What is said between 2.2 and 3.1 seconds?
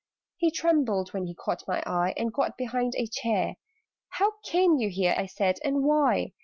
got behind a